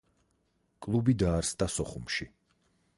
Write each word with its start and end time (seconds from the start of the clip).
კლუბი 0.87 1.15
დაარსდა 1.25 1.69
სოხუმში. 1.77 2.31